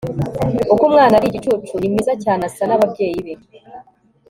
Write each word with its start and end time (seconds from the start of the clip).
uko 0.73 0.83
umwana 0.89 1.13
ari 1.17 1.27
igicucu, 1.29 1.73
ni 1.77 1.91
mwiza 1.91 2.13
cyane 2.23 2.41
asa 2.49 2.63
nababyeyi 2.65 3.19
be 3.25 3.33